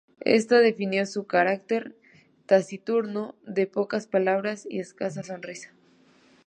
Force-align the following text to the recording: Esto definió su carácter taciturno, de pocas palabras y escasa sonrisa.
Esto 0.25 0.55
definió 0.55 1.05
su 1.05 1.27
carácter 1.27 1.95
taciturno, 2.47 3.35
de 3.45 3.67
pocas 3.67 4.07
palabras 4.07 4.65
y 4.67 4.79
escasa 4.79 5.21
sonrisa. 5.21 5.73